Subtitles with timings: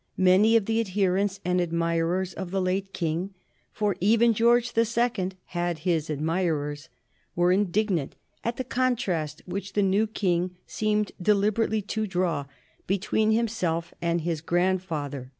[0.17, 3.35] Many of the adherents and admirers of the late King
[3.71, 6.89] for even George the Second had his admirers
[7.35, 12.45] were indignant at the contrast which the new King seemed deliberately to draw
[12.87, 15.29] between himself and his grandfather.